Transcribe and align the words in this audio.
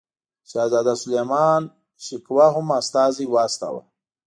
شهزاده 0.51 0.93
سلیمان 1.01 1.61
شکوه 2.05 2.45
هم 2.55 2.67
استازی 2.79 3.25
واستاوه. 3.33 3.83